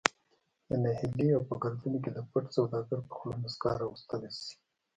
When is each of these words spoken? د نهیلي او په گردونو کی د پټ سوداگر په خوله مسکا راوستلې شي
د 0.67 0.69
نهیلي 0.83 1.27
او 1.35 1.41
په 1.49 1.55
گردونو 1.63 1.97
کی 2.03 2.11
د 2.13 2.19
پټ 2.29 2.45
سوداگر 2.55 2.99
په 3.07 3.13
خوله 3.17 3.37
مسکا 3.43 3.71
راوستلې 3.81 4.31
شي 4.41 4.53